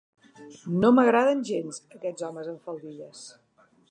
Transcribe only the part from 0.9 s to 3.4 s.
m'agraden gens, aquests homes amb faldilles.